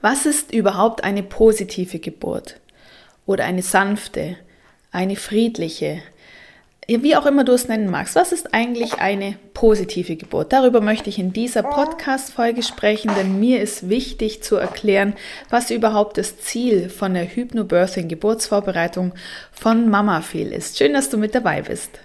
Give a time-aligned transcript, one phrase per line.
[0.00, 2.60] Was ist überhaupt eine positive Geburt?
[3.24, 4.36] Oder eine sanfte,
[4.92, 6.02] eine friedliche,
[6.88, 10.52] wie auch immer du es nennen magst, was ist eigentlich eine positive Geburt?
[10.52, 15.14] Darüber möchte ich in dieser Podcast-Folge sprechen, denn mir ist wichtig zu erklären,
[15.50, 19.12] was überhaupt das Ziel von der Hypnobirthing Geburtsvorbereitung
[19.50, 20.78] von Mama Feel ist.
[20.78, 21.98] Schön, dass du mit dabei bist.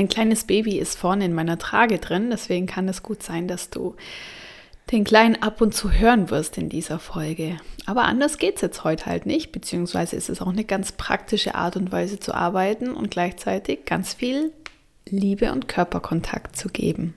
[0.00, 3.68] Mein kleines Baby ist vorne in meiner Trage drin, deswegen kann es gut sein, dass
[3.68, 3.96] du
[4.90, 7.58] den Kleinen ab und zu hören wirst in dieser Folge.
[7.84, 11.54] Aber anders geht es jetzt heute halt nicht, beziehungsweise ist es auch eine ganz praktische
[11.54, 14.52] Art und Weise zu arbeiten und gleichzeitig ganz viel
[15.04, 17.12] Liebe und Körperkontakt zu geben.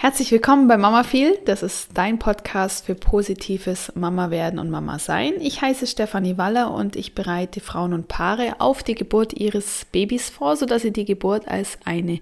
[0.00, 1.36] Herzlich willkommen bei Mama Feel.
[1.44, 5.32] Das ist dein Podcast für positives Mama werden und Mama sein.
[5.40, 10.30] Ich heiße Stefanie Waller und ich bereite Frauen und Paare auf die Geburt ihres Babys
[10.30, 12.20] vor, sodass sie die Geburt als eine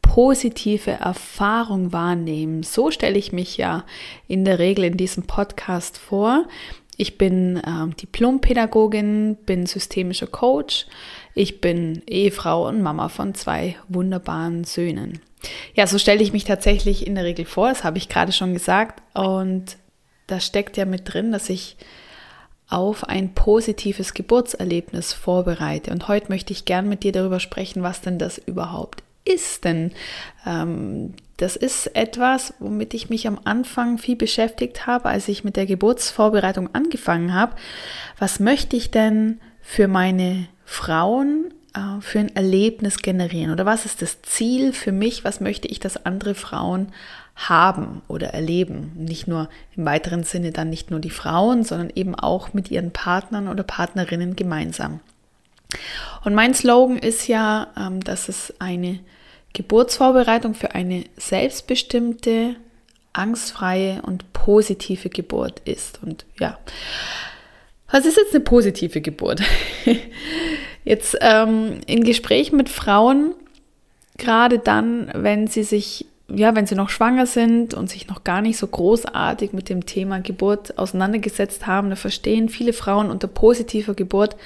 [0.00, 2.62] positive Erfahrung wahrnehmen.
[2.62, 3.84] So stelle ich mich ja
[4.28, 6.46] in der Regel in diesem Podcast vor.
[6.96, 10.86] Ich bin äh, Diplompädagogin, bin systemischer Coach,
[11.38, 15.20] ich bin Ehefrau und Mama von zwei wunderbaren Söhnen.
[15.72, 18.54] Ja, so stelle ich mich tatsächlich in der Regel vor, das habe ich gerade schon
[18.54, 19.00] gesagt.
[19.14, 19.76] Und
[20.26, 21.76] da steckt ja mit drin, dass ich
[22.68, 25.92] auf ein positives Geburtserlebnis vorbereite.
[25.92, 29.62] Und heute möchte ich gern mit dir darüber sprechen, was denn das überhaupt ist.
[29.62, 29.92] Denn
[30.44, 35.54] ähm, das ist etwas, womit ich mich am Anfang viel beschäftigt habe, als ich mit
[35.54, 37.54] der Geburtsvorbereitung angefangen habe.
[38.18, 43.52] Was möchte ich denn für meine Frauen äh, für ein Erlebnis generieren?
[43.52, 45.24] Oder was ist das Ziel für mich?
[45.24, 46.92] Was möchte ich, dass andere Frauen
[47.36, 48.92] haben oder erleben?
[48.94, 52.90] Nicht nur im weiteren Sinne dann nicht nur die Frauen, sondern eben auch mit ihren
[52.90, 55.00] Partnern oder Partnerinnen gemeinsam.
[56.22, 59.00] Und mein Slogan ist ja, ähm, dass es eine
[59.54, 62.56] Geburtsvorbereitung für eine selbstbestimmte,
[63.14, 66.02] angstfreie und positive Geburt ist.
[66.02, 66.58] Und ja,
[67.90, 69.42] was ist jetzt eine positive Geburt?
[70.84, 73.34] Jetzt ähm, in Gesprächen mit Frauen,
[74.16, 78.40] gerade dann, wenn sie sich, ja, wenn sie noch schwanger sind und sich noch gar
[78.40, 83.94] nicht so großartig mit dem Thema Geburt auseinandergesetzt haben, da verstehen viele Frauen unter positiver
[83.94, 84.36] Geburt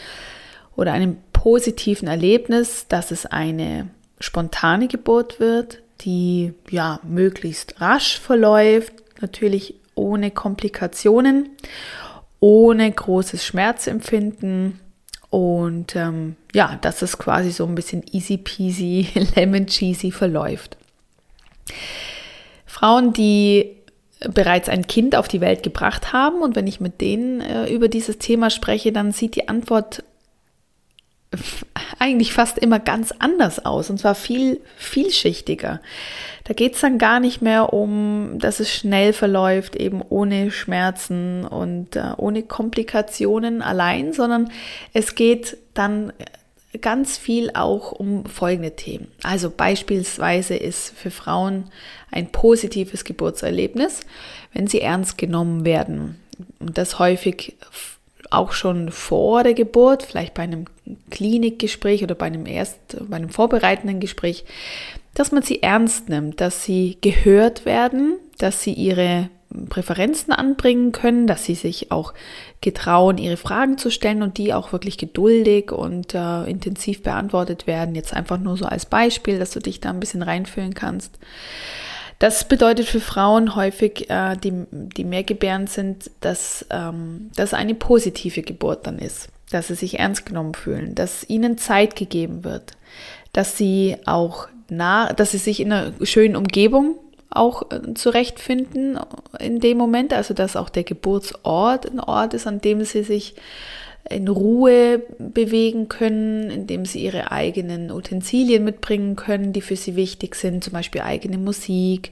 [0.76, 3.88] oder einem positiven Erlebnis, dass es eine
[4.20, 11.50] spontane Geburt wird, die ja möglichst rasch verläuft, natürlich ohne Komplikationen,
[12.42, 14.80] ohne großes Schmerzempfinden
[15.30, 20.76] und ähm, ja, dass es quasi so ein bisschen easy peasy, lemon cheesy verläuft.
[22.66, 23.76] Frauen, die
[24.34, 27.86] bereits ein Kind auf die Welt gebracht haben und wenn ich mit denen äh, über
[27.86, 30.02] dieses Thema spreche, dann sieht die Antwort
[31.98, 35.81] eigentlich fast immer ganz anders aus und zwar viel vielschichtiger.
[36.44, 41.44] Da geht es dann gar nicht mehr um, dass es schnell verläuft, eben ohne Schmerzen
[41.44, 44.50] und äh, ohne Komplikationen allein, sondern
[44.93, 46.12] es geht dann
[46.81, 49.09] ganz viel auch um folgende Themen.
[49.22, 51.70] Also beispielsweise ist für Frauen
[52.10, 54.00] ein positives Geburtserlebnis,
[54.53, 56.20] wenn sie ernst genommen werden.
[56.59, 57.56] Und das häufig
[58.34, 60.66] auch schon vor der Geburt, vielleicht bei einem
[61.10, 62.78] Klinikgespräch oder bei einem erst,
[63.09, 64.44] bei einem vorbereitenden Gespräch,
[65.15, 69.28] dass man sie ernst nimmt, dass sie gehört werden, dass sie ihre
[69.69, 72.15] Präferenzen anbringen können, dass sie sich auch
[72.60, 77.94] getrauen, ihre Fragen zu stellen und die auch wirklich geduldig und äh, intensiv beantwortet werden.
[77.94, 81.19] Jetzt einfach nur so als Beispiel, dass du dich da ein bisschen reinfühlen kannst.
[82.22, 87.75] Das bedeutet für Frauen häufig, äh, die, die mehr gebärend sind, dass ähm, das eine
[87.75, 92.75] positive Geburt dann ist, dass sie sich ernst genommen fühlen, dass ihnen Zeit gegeben wird,
[93.32, 96.94] dass sie auch nah, dass sie sich in einer schönen Umgebung
[97.29, 99.00] auch äh, zurechtfinden
[99.41, 103.35] in dem Moment, also dass auch der Geburtsort ein Ort ist, an dem sie sich
[104.08, 110.34] in Ruhe bewegen können, indem sie ihre eigenen Utensilien mitbringen können, die für sie wichtig
[110.34, 112.10] sind, zum Beispiel eigene Musik,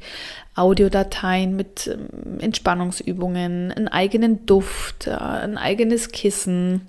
[0.55, 6.89] Audiodateien mit ähm, Entspannungsübungen, einen eigenen Duft, äh, ein eigenes Kissen,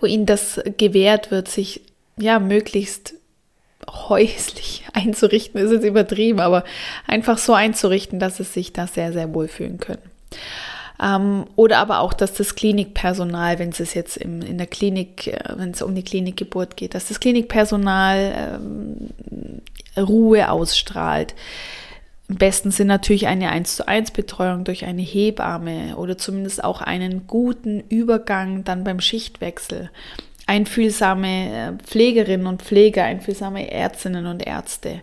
[0.00, 1.82] wo ihnen das gewährt wird, sich
[2.16, 3.14] ja möglichst
[3.88, 6.64] häuslich einzurichten, ist jetzt übertrieben, aber
[7.06, 10.02] einfach so einzurichten, dass sie sich da sehr, sehr wohl fühlen können.
[11.02, 15.40] Ähm, oder aber auch, dass das Klinikpersonal, wenn es jetzt im, in der Klinik, äh,
[15.56, 19.10] wenn es um die Klinikgeburt geht, dass das Klinikpersonal ähm,
[19.96, 21.34] Ruhe ausstrahlt.
[22.28, 26.80] Am besten sind natürlich eine 1 zu 1 Betreuung durch eine Hebamme oder zumindest auch
[26.80, 29.90] einen guten Übergang dann beim Schichtwechsel.
[30.46, 35.02] Einfühlsame äh, Pflegerinnen und Pfleger, einfühlsame Ärztinnen und Ärzte.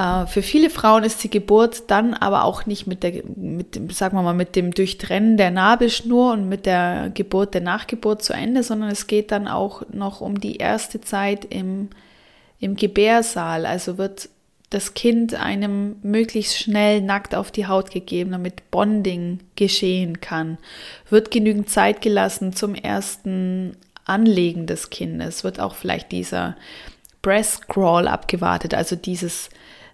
[0.00, 3.90] Äh, für viele Frauen ist die Geburt dann aber auch nicht mit der, mit dem,
[3.90, 8.32] sagen wir mal, mit dem Durchtrennen der Nabelschnur und mit der Geburt, der Nachgeburt zu
[8.32, 11.90] Ende, sondern es geht dann auch noch um die erste Zeit im,
[12.60, 13.66] im Gebärsaal.
[13.66, 14.30] Also wird
[14.70, 20.58] das Kind einem möglichst schnell nackt auf die Haut gegeben, damit Bonding geschehen kann.
[21.10, 25.42] Wird genügend Zeit gelassen zum ersten Anlegen des Kindes.
[25.42, 26.56] Wird auch vielleicht dieser
[27.20, 29.50] Breast Crawl abgewartet, also dieses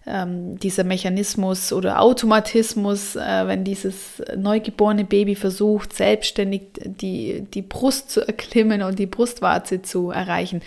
[0.07, 8.11] ähm, dieser Mechanismus oder Automatismus, äh, wenn dieses neugeborene Baby versucht, selbstständig die, die Brust
[8.11, 10.63] zu erklimmen und die Brustwarze zu erreichen.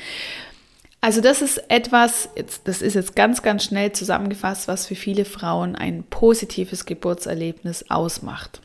[1.01, 2.29] Also das ist etwas,
[2.65, 8.59] das ist jetzt ganz, ganz schnell zusammengefasst, was für viele Frauen ein positives Geburtserlebnis ausmacht.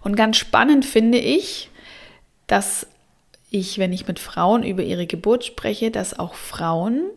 [0.00, 1.68] Und ganz spannend finde ich,
[2.46, 2.86] dass
[3.50, 7.10] ich, wenn ich mit Frauen über ihre Geburt spreche, dass auch Frauen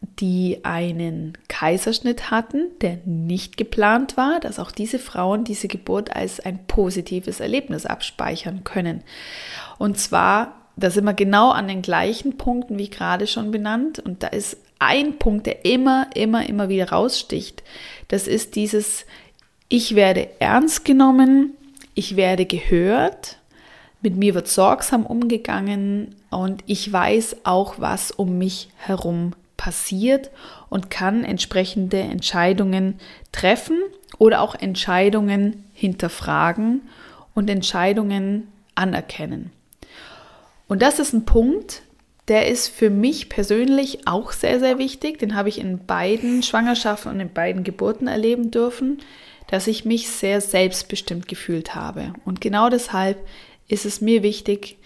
[0.00, 6.40] die einen Kaiserschnitt hatten, der nicht geplant war, dass auch diese Frauen diese Geburt als
[6.40, 9.02] ein positives Erlebnis abspeichern können.
[9.78, 13.98] Und zwar, da sind wir genau an den gleichen Punkten wie gerade schon benannt.
[13.98, 17.64] Und da ist ein Punkt, der immer, immer, immer wieder raussticht.
[18.06, 19.04] Das ist dieses,
[19.68, 21.54] ich werde ernst genommen,
[21.94, 23.38] ich werde gehört,
[24.00, 30.30] mit mir wird sorgsam umgegangen und ich weiß auch, was um mich herum passiert
[30.70, 32.98] und kann entsprechende Entscheidungen
[33.32, 33.76] treffen
[34.16, 36.88] oder auch Entscheidungen hinterfragen
[37.34, 39.50] und Entscheidungen anerkennen.
[40.68, 41.82] Und das ist ein Punkt,
[42.28, 45.18] der ist für mich persönlich auch sehr, sehr wichtig.
[45.18, 48.98] Den habe ich in beiden Schwangerschaften und in beiden Geburten erleben dürfen,
[49.48, 52.12] dass ich mich sehr selbstbestimmt gefühlt habe.
[52.24, 53.18] Und genau deshalb
[53.66, 54.77] ist es mir wichtig,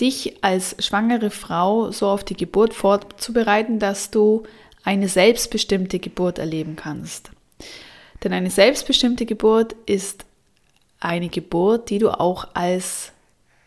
[0.00, 4.42] dich als schwangere Frau so auf die Geburt vorzubereiten, dass du
[4.84, 7.30] eine selbstbestimmte Geburt erleben kannst.
[8.22, 10.24] Denn eine selbstbestimmte Geburt ist
[11.00, 13.12] eine Geburt, die du auch als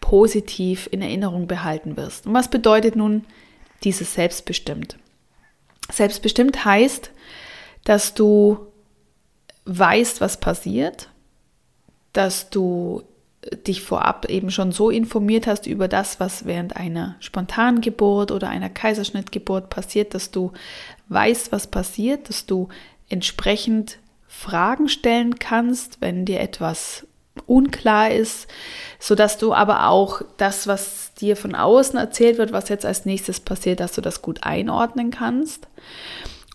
[0.02, 2.26] positiv in Erinnerung behalten wirst.
[2.26, 3.26] Und was bedeutet nun
[3.84, 4.98] dieses selbstbestimmt?
[5.92, 7.12] Selbstbestimmt heißt,
[7.84, 8.68] dass du
[9.66, 11.10] weißt, was passiert,
[12.14, 13.04] dass du
[13.68, 18.50] dich vorab eben schon so informiert hast über das, was während einer spontanen Geburt oder
[18.50, 20.52] einer Kaiserschnittgeburt passiert, dass du
[21.10, 22.70] weißt, was passiert, dass du
[23.10, 23.98] entsprechend
[24.28, 27.08] Fragen stellen kannst, wenn dir etwas
[27.46, 28.48] unklar ist,
[29.00, 33.06] so dass du aber auch das, was dir von außen erzählt wird, was jetzt als
[33.06, 35.68] nächstes passiert, dass du das gut einordnen kannst.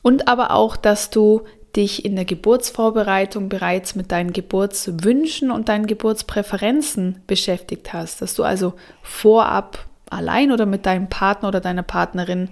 [0.02, 1.42] Und aber auch, dass du
[1.76, 8.44] dich in der Geburtsvorbereitung bereits mit deinen Geburtswünschen und deinen Geburtspräferenzen beschäftigt hast, dass du
[8.44, 12.50] also vorab allein oder mit deinem Partner oder deiner Partnerin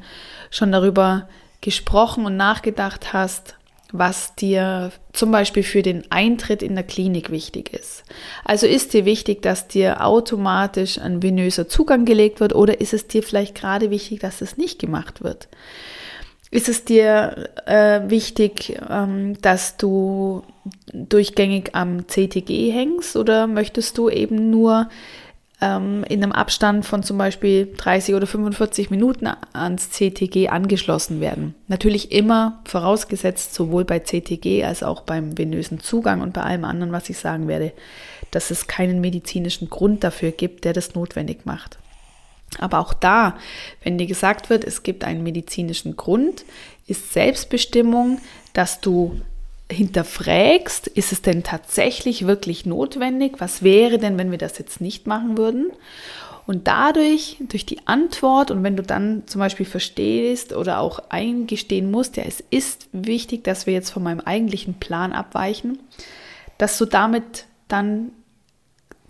[0.50, 1.28] schon darüber
[1.60, 3.56] gesprochen und nachgedacht hast,
[3.92, 8.04] was dir zum Beispiel für den Eintritt in der Klinik wichtig ist.
[8.44, 13.06] Also ist dir wichtig, dass dir automatisch ein venöser Zugang gelegt wird oder ist es
[13.06, 15.48] dir vielleicht gerade wichtig, dass es nicht gemacht wird?
[16.52, 20.42] Ist es dir äh, wichtig, ähm, dass du
[20.92, 24.90] durchgängig am CTG hängst oder möchtest du eben nur
[25.62, 31.54] ähm, in einem Abstand von zum Beispiel 30 oder 45 Minuten ans CTG angeschlossen werden?
[31.68, 36.92] Natürlich immer vorausgesetzt, sowohl bei CTG als auch beim venösen Zugang und bei allem anderen,
[36.92, 37.72] was ich sagen werde,
[38.30, 41.78] dass es keinen medizinischen Grund dafür gibt, der das notwendig macht.
[42.58, 43.36] Aber auch da,
[43.82, 46.44] wenn dir gesagt wird, es gibt einen medizinischen Grund,
[46.86, 48.18] ist Selbstbestimmung,
[48.52, 49.20] dass du
[49.70, 53.36] hinterfragst, ist es denn tatsächlich wirklich notwendig?
[53.38, 55.72] Was wäre denn, wenn wir das jetzt nicht machen würden?
[56.46, 61.90] Und dadurch, durch die Antwort und wenn du dann zum Beispiel verstehst oder auch eingestehen
[61.90, 65.78] musst, ja, es ist wichtig, dass wir jetzt von meinem eigentlichen Plan abweichen,
[66.58, 68.10] dass du damit dann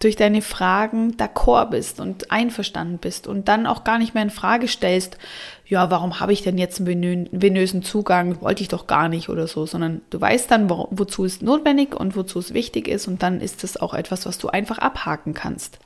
[0.03, 4.31] durch deine Fragen d'accord bist und einverstanden bist und dann auch gar nicht mehr in
[4.31, 5.17] Frage stellst,
[5.67, 8.41] ja, warum habe ich denn jetzt einen venösen Zugang?
[8.41, 11.95] Wollte ich doch gar nicht oder so, sondern du weißt dann, wo, wozu es notwendig
[11.99, 15.35] und wozu es wichtig ist und dann ist es auch etwas, was du einfach abhaken
[15.35, 15.79] kannst.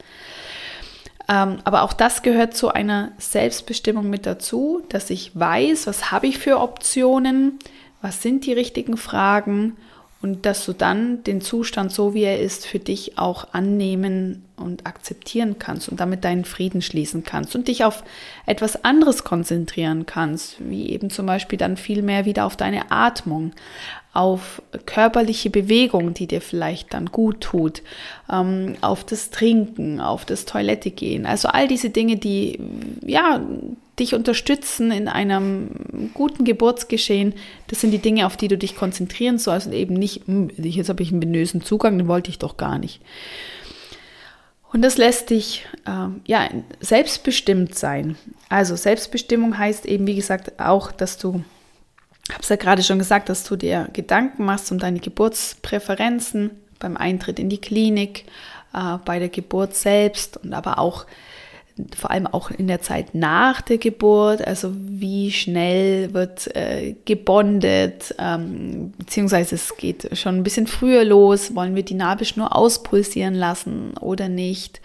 [1.29, 6.27] Ähm, aber auch das gehört zu einer Selbstbestimmung mit dazu, dass ich weiß, was habe
[6.27, 7.59] ich für Optionen,
[8.01, 9.77] was sind die richtigen Fragen
[10.23, 14.87] und dass du dann den Zustand, so wie er ist, für dich auch annehmen und
[14.87, 18.03] akzeptieren kannst und damit deinen Frieden schließen kannst und dich auf
[18.47, 23.53] etwas anderes konzentrieren kannst, wie eben zum Beispiel dann viel mehr wieder auf deine Atmung,
[24.15, 27.83] auf körperliche Bewegung, die dir vielleicht dann gut tut,
[28.33, 31.27] ähm, auf das Trinken, auf das Toilette gehen.
[31.27, 32.59] Also all diese Dinge, die
[33.05, 33.41] ja
[33.99, 37.35] dich unterstützen in einem guten Geburtsgeschehen.
[37.69, 40.89] Das sind die Dinge, auf die du dich konzentrieren sollst und eben nicht, hm, jetzt
[40.89, 43.01] habe ich einen venösen Zugang, den wollte ich doch gar nicht.
[44.73, 46.49] Und das lässt dich ähm, ja
[46.81, 48.17] selbstbestimmt sein.
[48.51, 51.45] Also Selbstbestimmung heißt eben, wie gesagt, auch, dass du,
[52.31, 56.99] habe es ja gerade schon gesagt, dass du dir Gedanken machst um deine Geburtspräferenzen beim
[56.99, 58.27] Eintritt in die Klinik,
[58.75, 61.07] äh, bei der Geburt selbst und aber auch
[61.95, 68.15] vor allem auch in der Zeit nach der Geburt, also wie schnell wird äh, gebondet,
[68.19, 73.95] ähm, beziehungsweise es geht schon ein bisschen früher los, wollen wir die Nabelschnur auspulsieren lassen
[74.01, 74.81] oder nicht.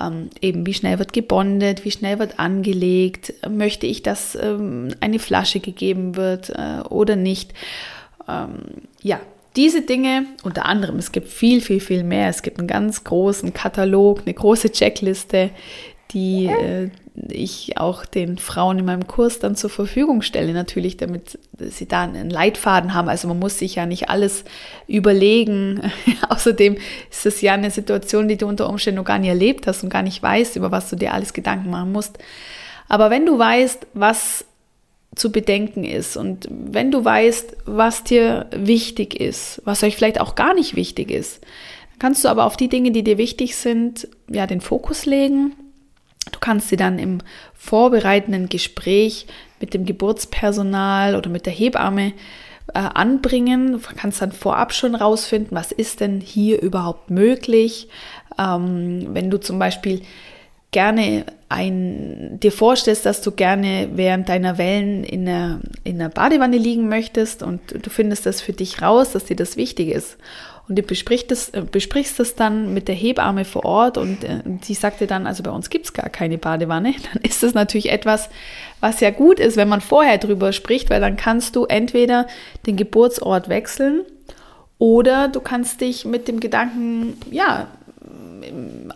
[0.00, 5.18] Ähm, eben wie schnell wird gebondet, wie schnell wird angelegt, möchte ich, dass ähm, eine
[5.18, 7.52] Flasche gegeben wird äh, oder nicht.
[8.28, 8.62] Ähm,
[9.02, 9.20] ja,
[9.56, 12.28] diese Dinge, unter anderem, es gibt viel, viel, viel mehr.
[12.28, 15.50] Es gibt einen ganz großen Katalog, eine große Checkliste,
[16.10, 21.38] die äh, ich auch den Frauen in meinem Kurs dann zur Verfügung stelle, natürlich, damit
[21.58, 23.08] sie da einen Leitfaden haben.
[23.08, 24.44] Also man muss sich ja nicht alles
[24.86, 25.92] überlegen.
[26.28, 26.76] Außerdem
[27.10, 29.90] ist es ja eine Situation, die du unter Umständen noch gar nicht erlebt hast und
[29.90, 32.18] gar nicht weißt, über was du dir alles Gedanken machen musst.
[32.88, 34.44] Aber wenn du weißt, was
[35.14, 40.34] zu bedenken ist und wenn du weißt, was dir wichtig ist, was euch vielleicht auch
[40.34, 41.42] gar nicht wichtig ist,
[41.98, 45.52] kannst du aber auf die Dinge, die dir wichtig sind, ja, den Fokus legen
[46.30, 47.18] Du kannst sie dann im
[47.54, 49.26] vorbereitenden Gespräch
[49.60, 52.12] mit dem Geburtspersonal oder mit der Hebamme
[52.74, 53.72] äh, anbringen.
[53.72, 57.88] Du kannst dann vorab schon rausfinden, was ist denn hier überhaupt möglich.
[58.38, 60.02] Ähm, wenn du zum Beispiel
[60.70, 66.56] gerne ein, dir vorstellst, dass du gerne während deiner Wellen in der, in der Badewanne
[66.56, 70.16] liegen möchtest und du findest das für dich raus, dass dir das wichtig ist
[70.68, 74.40] und du besprichst das, äh, besprichst das dann mit der Hebamme vor Ort und äh,
[74.62, 77.90] sie sagte dann, also bei uns gibt es gar keine Badewanne, dann ist das natürlich
[77.90, 78.28] etwas,
[78.80, 82.26] was ja gut ist, wenn man vorher drüber spricht, weil dann kannst du entweder
[82.66, 84.02] den Geburtsort wechseln
[84.78, 87.68] oder du kannst dich mit dem Gedanken, ja,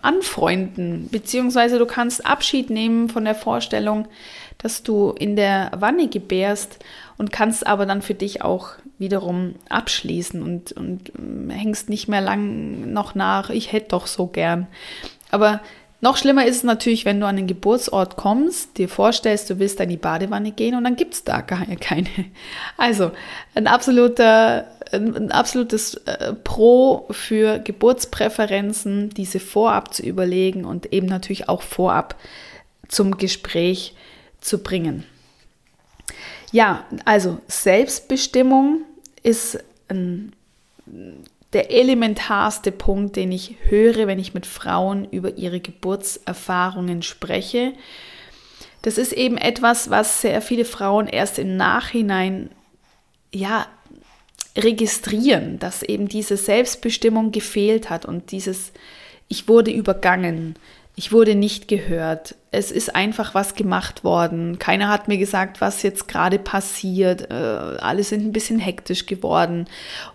[0.03, 4.09] anfreunden, beziehungsweise du kannst Abschied nehmen von der Vorstellung,
[4.59, 6.79] dass du in der Wanne gebärst
[7.19, 12.21] und kannst aber dann für dich auch wiederum abschließen und, und ähm, hängst nicht mehr
[12.21, 14.67] lang noch nach, ich hätte doch so gern.
[15.31, 15.61] Aber
[16.01, 19.81] noch schlimmer ist es natürlich, wenn du an den Geburtsort kommst, dir vorstellst, du willst
[19.81, 22.09] da in die Badewanne gehen und dann gibt es da keine.
[22.77, 23.13] Also
[23.55, 31.49] ein absoluter, ein absolutes äh, Pro für Geburtspräferenzen, diese vorab zu überlegen und eben natürlich
[31.49, 32.17] auch vorab
[32.89, 33.95] zum Gespräch
[34.41, 35.05] zu bringen.
[36.57, 38.81] Ja, also Selbstbestimmung
[39.23, 40.33] ist ein,
[41.53, 47.75] der elementarste Punkt, den ich höre, wenn ich mit Frauen über ihre Geburtserfahrungen spreche.
[48.81, 52.49] Das ist eben etwas, was sehr viele Frauen erst im Nachhinein
[53.35, 53.67] ja
[54.57, 58.73] registrieren, dass eben diese Selbstbestimmung gefehlt hat und dieses
[59.29, 60.55] ich wurde übergangen,
[60.99, 62.37] ich wurde nicht gehört.
[62.51, 64.59] Es ist einfach was gemacht worden.
[64.59, 67.31] Keiner hat mir gesagt, was jetzt gerade passiert.
[67.31, 69.67] Äh, alle sind ein bisschen hektisch geworden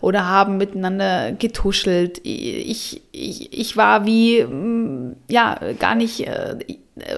[0.01, 2.19] oder haben miteinander getuschelt.
[2.23, 6.57] Ich, ich, ich war wie, mm, ja, gar nicht äh,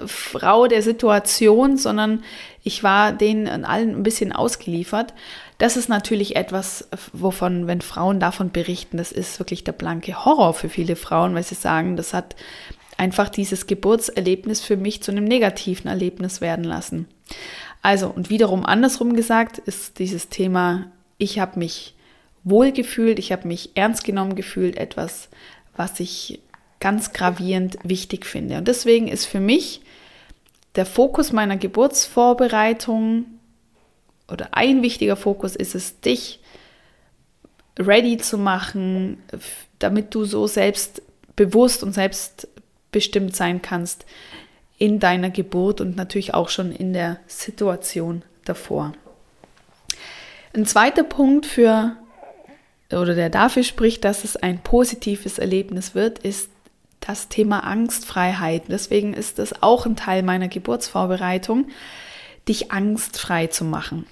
[0.06, 2.22] Frau der Situation, sondern
[2.62, 5.14] ich war denen allen ein bisschen ausgeliefert.
[5.56, 10.52] Das ist natürlich etwas, wovon, wenn Frauen davon berichten, das ist wirklich der blanke Horror
[10.52, 12.34] für viele Frauen, weil sie sagen, das hat
[12.96, 17.06] einfach dieses Geburtserlebnis für mich zu einem negativen Erlebnis werden lassen.
[17.82, 21.94] Also, und wiederum andersrum gesagt, ist dieses Thema, ich habe mich
[22.44, 25.28] wohl gefühlt, ich habe mich ernst genommen gefühlt, etwas,
[25.76, 26.40] was ich
[26.80, 28.58] ganz gravierend wichtig finde.
[28.58, 29.80] Und deswegen ist für mich
[30.76, 33.26] der Fokus meiner Geburtsvorbereitung
[34.28, 36.40] oder ein wichtiger Fokus ist es, dich
[37.78, 39.18] ready zu machen,
[39.78, 42.48] damit du so selbstbewusst und selbst
[42.94, 44.06] bestimmt sein kannst
[44.78, 48.92] in deiner Geburt und natürlich auch schon in der Situation davor.
[50.54, 51.96] Ein zweiter Punkt für
[52.92, 56.48] oder der dafür spricht, dass es ein positives Erlebnis wird, ist
[57.00, 58.64] das Thema Angstfreiheit.
[58.68, 61.66] Deswegen ist das auch ein Teil meiner Geburtsvorbereitung,
[62.48, 64.06] dich angstfrei zu machen.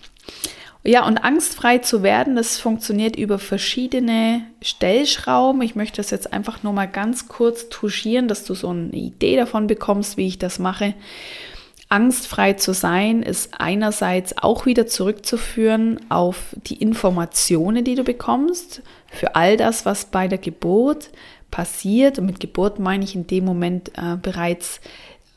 [0.84, 5.62] Ja, und angstfrei zu werden, das funktioniert über verschiedene Stellschrauben.
[5.62, 9.36] Ich möchte das jetzt einfach nur mal ganz kurz touchieren, dass du so eine Idee
[9.36, 10.94] davon bekommst, wie ich das mache.
[11.88, 19.36] Angstfrei zu sein ist einerseits auch wieder zurückzuführen auf die Informationen, die du bekommst, für
[19.36, 21.10] all das, was bei der Geburt
[21.50, 22.18] passiert.
[22.18, 24.80] Und mit Geburt meine ich in dem Moment äh, bereits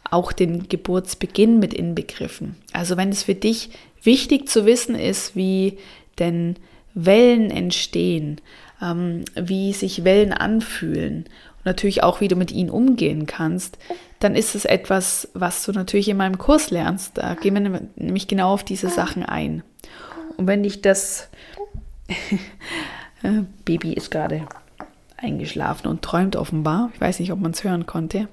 [0.09, 2.55] auch den Geburtsbeginn mit inbegriffen.
[2.73, 3.69] Also wenn es für dich
[4.05, 5.77] wichtig zu wissen ist, wie
[6.19, 6.55] denn
[6.93, 8.41] Wellen entstehen,
[8.81, 11.25] ähm, wie sich Wellen anfühlen
[11.57, 13.77] und natürlich auch, wie du mit ihnen umgehen kannst,
[14.19, 17.17] dann ist es etwas, was du natürlich in meinem Kurs lernst.
[17.17, 19.63] Da gehen wir nämlich genau auf diese Sachen ein.
[20.38, 21.29] Und wenn dich das
[23.24, 24.47] äh, Baby ist gerade
[25.17, 28.27] eingeschlafen und träumt offenbar, ich weiß nicht, ob man es hören konnte.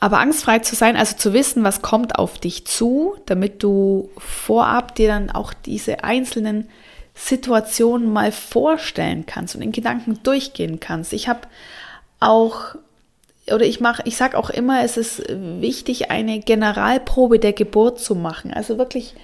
[0.00, 4.94] Aber angstfrei zu sein, also zu wissen, was kommt auf dich zu, damit du vorab
[4.94, 6.68] dir dann auch diese einzelnen
[7.14, 11.12] Situationen mal vorstellen kannst und in Gedanken durchgehen kannst.
[11.12, 11.40] Ich habe
[12.20, 12.76] auch
[13.52, 18.14] oder ich mache, ich sage auch immer, es ist wichtig, eine Generalprobe der Geburt zu
[18.14, 18.52] machen.
[18.52, 19.14] Also wirklich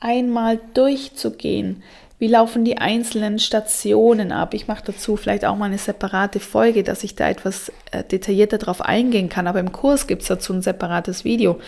[0.00, 1.82] einmal durchzugehen.
[2.18, 4.54] Wie laufen die einzelnen Stationen ab?
[4.54, 8.58] Ich mache dazu vielleicht auch mal eine separate Folge, dass ich da etwas äh, detaillierter
[8.58, 9.46] drauf eingehen kann.
[9.46, 11.58] Aber im Kurs gibt es dazu ein separates Video,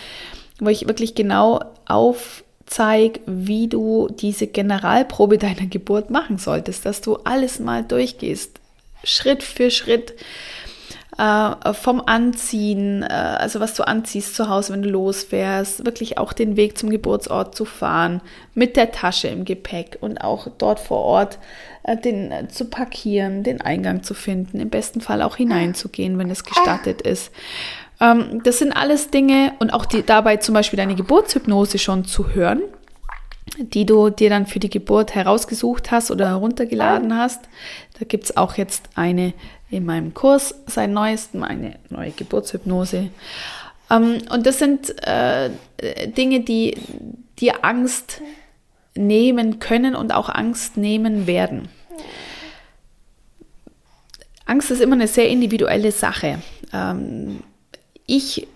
[0.61, 7.17] wo ich wirklich genau aufzeige, wie du diese Generalprobe deiner Geburt machen solltest, dass du
[7.17, 8.61] alles mal durchgehst,
[9.03, 10.15] Schritt für Schritt
[11.19, 16.33] äh, vom Anziehen, äh, also was du anziehst zu Hause, wenn du losfährst, wirklich auch
[16.33, 18.21] den Weg zum Geburtsort zu fahren,
[18.55, 21.39] mit der Tasche im Gepäck und auch dort vor Ort
[21.85, 26.31] äh, den äh, zu parkieren, den Eingang zu finden, im besten Fall auch hineinzugehen, wenn
[26.31, 27.33] es gestattet ist.
[28.01, 32.35] Ähm, das sind alles Dinge und auch die, dabei zum Beispiel deine Geburtshypnose schon zu
[32.35, 32.61] hören
[33.59, 37.45] die du dir dann für die Geburt herausgesucht hast oder heruntergeladen hast.
[37.99, 39.33] Da gibt es auch jetzt eine
[39.77, 43.11] in meinem Kurs seit neuestem, eine neue Geburtshypnose.
[43.91, 45.51] Ähm, und das sind äh,
[46.17, 46.77] Dinge, die
[47.39, 48.21] dir Angst
[48.95, 51.69] nehmen können und auch Angst nehmen werden.
[54.47, 56.39] Angst ist immer eine sehr individuelle Sache.
[56.73, 57.41] Ähm,
[58.07, 58.47] ich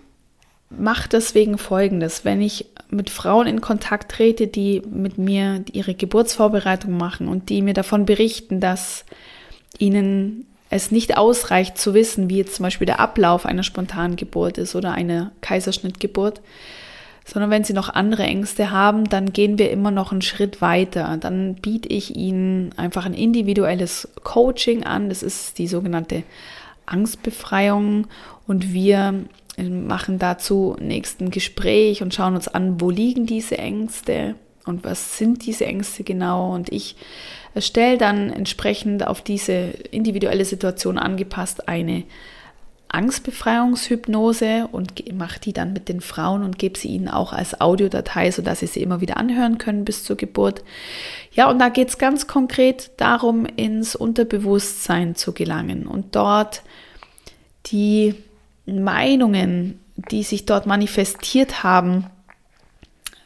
[0.69, 6.97] mache deswegen Folgendes, wenn ich mit Frauen in Kontakt trete, die mit mir ihre Geburtsvorbereitung
[6.97, 9.05] machen und die mir davon berichten, dass
[9.77, 14.57] ihnen es nicht ausreicht zu wissen, wie jetzt zum Beispiel der Ablauf einer spontanen Geburt
[14.57, 16.41] ist oder eine Kaiserschnittgeburt,
[17.25, 21.17] sondern wenn sie noch andere Ängste haben, dann gehen wir immer noch einen Schritt weiter.
[21.19, 25.09] Dann biete ich ihnen einfach ein individuelles Coaching an.
[25.09, 26.23] Das ist die sogenannte
[26.85, 28.07] Angstbefreiung
[28.47, 29.25] und wir
[29.57, 35.45] machen dazu nächsten Gespräch und schauen uns an, wo liegen diese Ängste und was sind
[35.45, 36.53] diese Ängste genau.
[36.53, 36.95] Und ich
[37.57, 39.53] stelle dann entsprechend auf diese
[39.91, 42.03] individuelle Situation angepasst eine
[42.91, 48.31] Angstbefreiungshypnose und mache die dann mit den Frauen und gebe sie ihnen auch als Audiodatei,
[48.31, 50.61] sodass sie sie immer wieder anhören können bis zur Geburt.
[51.31, 56.63] Ja, und da geht es ganz konkret darum, ins Unterbewusstsein zu gelangen und dort
[57.67, 58.15] die
[58.65, 62.07] Meinungen, die sich dort manifestiert haben,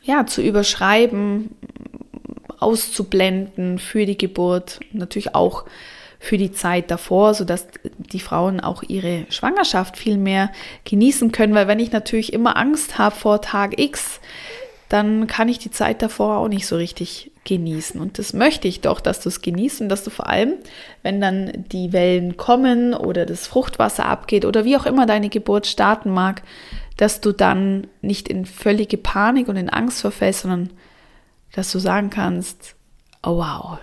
[0.06, 1.50] ja, zu überschreiben,
[2.60, 5.65] auszublenden für die Geburt, natürlich auch
[6.20, 10.52] für die Zeit davor, sodass die Frauen auch ihre Schwangerschaft viel mehr
[10.86, 14.20] genießen können, weil wenn ich natürlich immer Angst habe vor Tag X,
[14.89, 18.00] dann kann ich die Zeit davor auch nicht so richtig genießen.
[18.00, 20.54] Und das möchte ich doch, dass du es genießt und dass du vor allem,
[21.04, 25.68] wenn dann die Wellen kommen oder das Fruchtwasser abgeht oder wie auch immer deine Geburt
[25.68, 26.41] starten mag,
[26.98, 30.72] dass du dann nicht in völlige Panik und in Angst verfällst, sondern
[31.54, 32.76] dass du sagen kannst,
[33.24, 33.80] oh wow,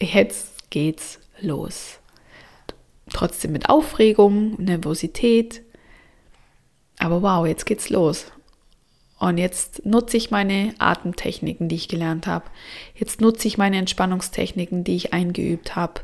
[0.00, 1.98] jetzt geht's los.
[3.10, 5.62] Trotzdem mit Aufregung, Nervosität,
[6.98, 8.26] aber wow, jetzt geht's los.
[9.18, 12.46] Und jetzt nutze ich meine Atemtechniken, die ich gelernt habe.
[12.94, 16.02] Jetzt nutze ich meine Entspannungstechniken, die ich eingeübt habe.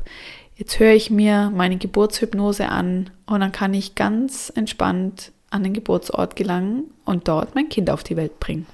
[0.55, 5.73] Jetzt höre ich mir meine Geburtshypnose an und dann kann ich ganz entspannt an den
[5.73, 8.65] Geburtsort gelangen und dort mein Kind auf die Welt bringen.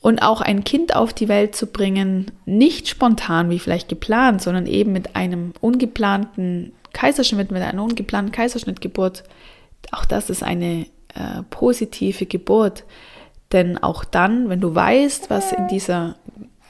[0.00, 4.66] Und auch ein Kind auf die Welt zu bringen, nicht spontan wie vielleicht geplant, sondern
[4.66, 9.22] eben mit einem ungeplanten Kaiserschnitt, mit einer ungeplanten Kaiserschnittgeburt,
[9.92, 12.84] auch das ist eine äh, positive Geburt.
[13.52, 16.16] Denn auch dann, wenn du weißt, was in dieser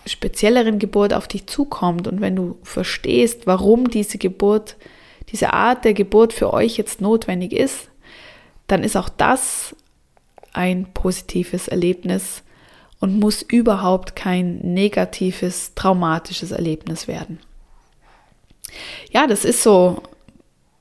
[0.07, 4.77] spezielleren Geburt auf dich zukommt und wenn du verstehst, warum diese Geburt,
[5.29, 7.89] diese Art der Geburt für euch jetzt notwendig ist,
[8.73, 9.77] dann ist auch das
[10.55, 12.43] ein positives Erlebnis
[13.01, 17.39] und muss überhaupt kein negatives, traumatisches Erlebnis werden.
[19.11, 20.03] Ja, das ist so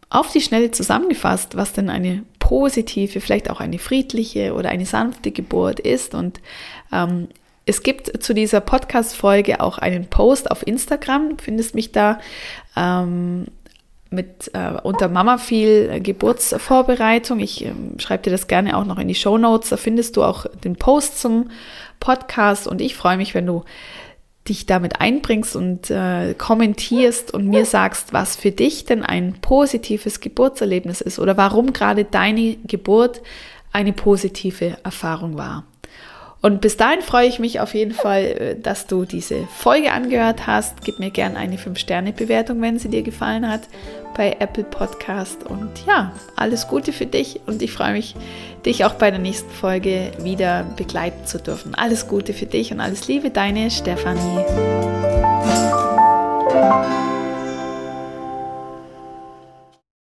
[0.10, 5.32] auf die Schnelle zusammengefasst, was denn eine positive, vielleicht auch eine friedliche oder eine sanfte
[5.32, 6.13] Geburt ist.
[6.13, 6.39] Und
[6.93, 7.27] ähm,
[7.65, 11.38] es gibt zu dieser Podcast-Folge auch einen Post auf Instagram.
[11.39, 12.19] Findest mich da
[12.75, 13.47] ähm,
[14.12, 17.39] mit äh, unter Mama viel Geburtsvorbereitung.
[17.39, 19.69] Ich ähm, schreibe dir das gerne auch noch in die Show Notes.
[19.69, 21.50] Da findest du auch den Post zum
[22.00, 23.63] Podcast und ich freue mich, wenn du
[24.50, 30.19] dich damit einbringst und äh, kommentierst und mir sagst, was für dich denn ein positives
[30.19, 33.21] Geburtserlebnis ist oder warum gerade deine Geburt
[33.71, 35.65] eine positive Erfahrung war.
[36.41, 40.47] Und bis dahin freue ich mich auf jeden Fall, äh, dass du diese Folge angehört
[40.47, 40.84] hast.
[40.84, 43.62] Gib mir gerne eine 5-Sterne-Bewertung, wenn sie dir gefallen hat
[44.15, 45.45] bei Apple Podcast.
[45.45, 48.15] Und ja, alles Gute für dich und ich freue mich,
[48.65, 51.75] dich auch bei der nächsten Folge wieder begleiten zu dürfen.
[51.75, 54.45] Alles Gute für dich und alles Liebe, deine Stefanie.